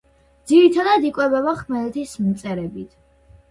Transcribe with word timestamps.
ძირითადად 0.51 1.05
იკვებება 1.09 1.55
ხმელეთის 1.61 2.17
მწერებით. 2.25 2.99